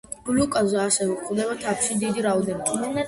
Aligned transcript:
გლუკოზა 0.27 0.79
ასევე 0.91 1.17
გვხვდება 1.19 1.59
თაფლში 1.67 1.99
დიდი 2.05 2.27
რაოდენობით. 2.29 2.89